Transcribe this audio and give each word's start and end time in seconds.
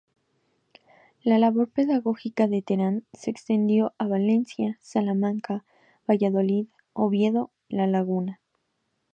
La 1.23 1.37
labor 1.37 1.69
pedagógica 1.69 2.47
de 2.47 2.63
Terán 2.63 3.03
se 3.13 3.29
extendió 3.29 3.93
a 3.99 4.07
Valencia, 4.07 4.79
Salamanca, 4.81 5.63
Valladolid, 6.09 6.69
Oviedo, 6.95 7.51
La 7.69 7.85
Laguna. 7.85 8.39